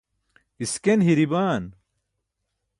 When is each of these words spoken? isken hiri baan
isken 0.63 0.99
hiri 1.07 1.25
baan 1.31 1.63